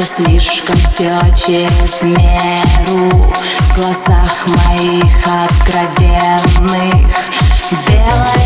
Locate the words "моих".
4.46-5.14